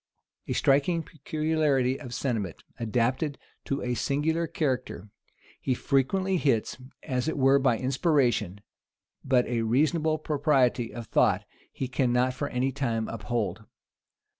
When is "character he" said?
4.47-5.75